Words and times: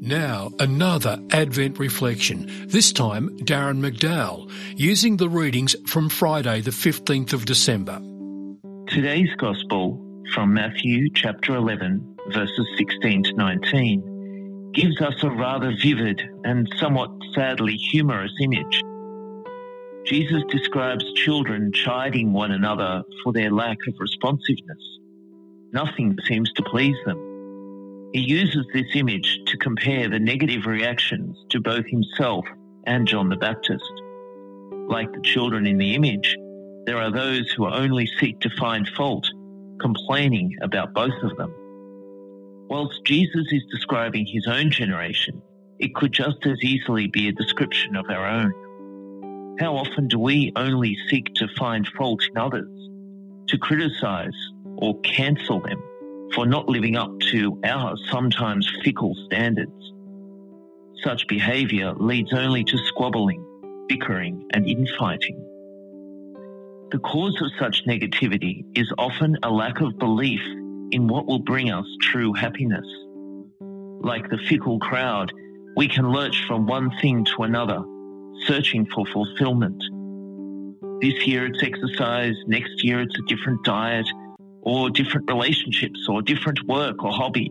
Now, 0.00 0.52
another 0.60 1.18
Advent 1.32 1.80
reflection, 1.80 2.68
this 2.68 2.92
time 2.92 3.30
Darren 3.40 3.80
McDowell, 3.80 4.48
using 4.76 5.16
the 5.16 5.28
readings 5.28 5.74
from 5.88 6.08
Friday, 6.08 6.60
the 6.60 6.70
15th 6.70 7.32
of 7.32 7.44
December. 7.44 8.00
Today's 8.86 9.34
Gospel 9.38 10.00
from 10.32 10.54
Matthew 10.54 11.08
chapter 11.14 11.56
11, 11.56 12.16
verses 12.32 12.66
16 12.76 13.24
to 13.24 13.32
19, 13.34 14.70
gives 14.72 15.00
us 15.00 15.20
a 15.24 15.30
rather 15.30 15.74
vivid 15.82 16.22
and 16.44 16.72
somewhat 16.76 17.10
sadly 17.34 17.74
humorous 17.74 18.32
image. 18.40 18.82
Jesus 20.06 20.44
describes 20.48 21.04
children 21.14 21.72
chiding 21.72 22.32
one 22.32 22.52
another 22.52 23.02
for 23.24 23.32
their 23.32 23.50
lack 23.50 23.78
of 23.88 23.94
responsiveness. 23.98 24.98
Nothing 25.72 26.16
seems 26.24 26.52
to 26.52 26.62
please 26.62 26.96
them. 27.04 27.27
He 28.12 28.20
uses 28.20 28.66
this 28.72 28.86
image 28.94 29.38
to 29.48 29.58
compare 29.58 30.08
the 30.08 30.18
negative 30.18 30.64
reactions 30.64 31.36
to 31.50 31.60
both 31.60 31.84
himself 31.86 32.46
and 32.86 33.06
John 33.06 33.28
the 33.28 33.36
Baptist. 33.36 33.84
Like 34.88 35.12
the 35.12 35.20
children 35.20 35.66
in 35.66 35.76
the 35.76 35.94
image, 35.94 36.34
there 36.86 36.96
are 36.96 37.10
those 37.10 37.50
who 37.50 37.68
only 37.68 38.08
seek 38.18 38.40
to 38.40 38.50
find 38.58 38.88
fault, 38.96 39.28
complaining 39.78 40.56
about 40.62 40.94
both 40.94 41.22
of 41.22 41.36
them. 41.36 41.52
Whilst 42.70 43.04
Jesus 43.04 43.52
is 43.52 43.62
describing 43.70 44.24
his 44.26 44.46
own 44.46 44.70
generation, 44.70 45.42
it 45.78 45.94
could 45.94 46.12
just 46.12 46.46
as 46.46 46.62
easily 46.62 47.08
be 47.08 47.28
a 47.28 47.32
description 47.32 47.94
of 47.94 48.06
our 48.08 48.26
own. 48.26 49.56
How 49.60 49.76
often 49.76 50.08
do 50.08 50.18
we 50.18 50.50
only 50.56 50.96
seek 51.10 51.34
to 51.34 51.48
find 51.58 51.86
fault 51.88 52.22
in 52.30 52.38
others, 52.38 52.70
to 53.48 53.58
criticize 53.58 54.32
or 54.78 54.98
cancel 55.00 55.60
them 55.60 55.82
for 56.34 56.46
not 56.46 56.68
living 56.68 56.96
up 56.96 57.10
to 57.30 57.60
our 57.64 57.96
sometimes 58.10 58.70
fickle 58.84 59.14
standards. 59.26 59.72
Such 61.02 61.26
behaviour 61.28 61.94
leads 61.94 62.32
only 62.32 62.64
to 62.64 62.78
squabbling, 62.86 63.44
bickering, 63.88 64.48
and 64.52 64.66
infighting. 64.66 65.44
The 66.90 66.98
cause 66.98 67.40
of 67.42 67.50
such 67.58 67.84
negativity 67.86 68.64
is 68.74 68.92
often 68.98 69.36
a 69.42 69.50
lack 69.50 69.80
of 69.80 69.98
belief 69.98 70.40
in 70.90 71.06
what 71.06 71.26
will 71.26 71.38
bring 71.38 71.70
us 71.70 71.86
true 72.00 72.32
happiness. 72.32 72.86
Like 74.00 74.28
the 74.30 74.38
fickle 74.48 74.78
crowd, 74.78 75.32
we 75.76 75.86
can 75.86 76.10
lurch 76.10 76.44
from 76.46 76.66
one 76.66 76.90
thing 77.00 77.24
to 77.24 77.42
another, 77.42 77.82
searching 78.46 78.86
for 78.86 79.04
fulfillment. 79.06 79.82
This 81.00 81.26
year 81.26 81.46
it's 81.46 81.62
exercise, 81.62 82.34
next 82.46 82.82
year 82.82 83.00
it's 83.00 83.18
a 83.18 83.22
different 83.28 83.62
diet, 83.64 84.06
or 84.62 84.90
different 84.90 85.30
relationships 85.30 86.06
or 86.08 86.22
different 86.22 86.62
work 86.66 87.02
or 87.02 87.12
hobbies. 87.12 87.50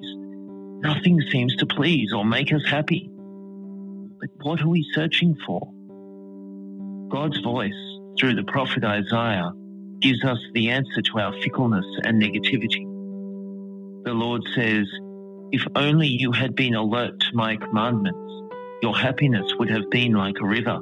Nothing 0.81 1.21
seems 1.31 1.55
to 1.57 1.65
please 1.65 2.13
or 2.13 2.23
make 2.25 2.53
us 2.53 2.63
happy. 2.67 3.09
But 4.19 4.29
what 4.41 4.61
are 4.61 4.67
we 4.67 4.85
searching 4.93 5.35
for? 5.45 5.71
God's 7.09 7.39
voice 7.39 7.73
through 8.19 8.35
the 8.35 8.43
prophet 8.43 8.83
Isaiah 8.83 9.51
gives 10.01 10.23
us 10.23 10.37
the 10.53 10.69
answer 10.69 11.01
to 11.01 11.19
our 11.19 11.33
fickleness 11.41 11.85
and 12.03 12.21
negativity. 12.21 12.83
The 14.05 14.13
Lord 14.13 14.43
says, 14.55 14.87
If 15.51 15.65
only 15.75 16.07
you 16.07 16.31
had 16.31 16.55
been 16.55 16.75
alert 16.75 17.19
to 17.19 17.35
my 17.35 17.55
commandments, 17.55 18.19
your 18.81 18.95
happiness 18.95 19.51
would 19.57 19.69
have 19.69 19.89
been 19.89 20.13
like 20.13 20.35
a 20.39 20.45
river. 20.45 20.79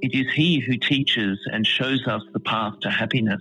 It 0.00 0.14
is 0.14 0.32
He 0.34 0.60
who 0.60 0.76
teaches 0.76 1.38
and 1.50 1.66
shows 1.66 2.06
us 2.06 2.22
the 2.32 2.40
path 2.40 2.74
to 2.82 2.90
happiness 2.90 3.40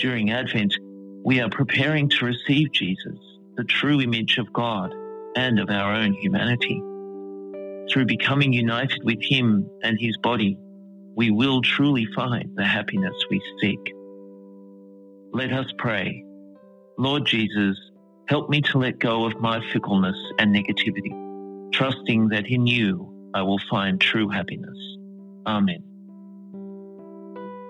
during 0.00 0.30
Advent, 0.30 0.74
we 1.24 1.40
are 1.40 1.50
preparing 1.50 2.08
to 2.08 2.24
receive 2.24 2.72
Jesus, 2.72 3.18
the 3.56 3.64
true 3.64 4.00
image 4.00 4.38
of 4.38 4.52
God 4.52 4.92
and 5.36 5.60
of 5.60 5.68
our 5.68 5.94
own 5.94 6.14
humanity. 6.14 6.82
Through 7.92 8.06
becoming 8.06 8.52
united 8.52 9.04
with 9.04 9.18
Him 9.20 9.68
and 9.82 9.98
His 10.00 10.16
body, 10.18 10.56
we 11.14 11.30
will 11.30 11.60
truly 11.60 12.06
find 12.16 12.50
the 12.56 12.64
happiness 12.64 13.14
we 13.30 13.42
seek. 13.60 13.94
Let 15.32 15.52
us 15.52 15.66
pray. 15.76 16.24
Lord 16.98 17.26
Jesus, 17.26 17.76
help 18.28 18.48
me 18.48 18.62
to 18.62 18.78
let 18.78 18.98
go 18.98 19.26
of 19.26 19.38
my 19.40 19.60
fickleness 19.72 20.16
and 20.38 20.54
negativity, 20.54 21.72
trusting 21.72 22.28
that 22.28 22.46
in 22.46 22.66
you 22.66 23.30
I 23.34 23.42
will 23.42 23.60
find 23.70 24.00
true 24.00 24.28
happiness. 24.28 24.78
Amen. 25.46 25.89